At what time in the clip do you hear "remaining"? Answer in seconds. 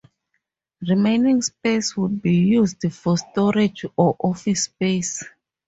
0.89-1.43